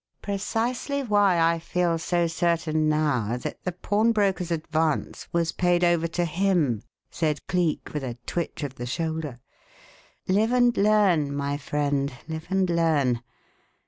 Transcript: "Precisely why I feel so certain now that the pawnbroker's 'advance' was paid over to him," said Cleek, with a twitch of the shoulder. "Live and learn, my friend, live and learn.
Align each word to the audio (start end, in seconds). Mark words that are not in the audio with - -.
"Precisely 0.23 1.03
why 1.03 1.39
I 1.39 1.59
feel 1.59 1.99
so 1.99 2.25
certain 2.25 2.89
now 2.89 3.37
that 3.37 3.63
the 3.63 3.71
pawnbroker's 3.71 4.49
'advance' 4.49 5.27
was 5.31 5.51
paid 5.51 5.83
over 5.83 6.07
to 6.07 6.25
him," 6.25 6.81
said 7.11 7.45
Cleek, 7.45 7.93
with 7.93 8.03
a 8.03 8.17
twitch 8.25 8.63
of 8.63 8.73
the 8.73 8.87
shoulder. 8.87 9.39
"Live 10.27 10.51
and 10.53 10.75
learn, 10.75 11.31
my 11.35 11.55
friend, 11.55 12.11
live 12.27 12.47
and 12.49 12.67
learn. 12.67 13.21